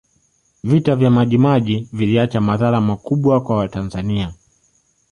[0.63, 4.33] vita vya majimaji viliacha madhara makubwa kwa watanzania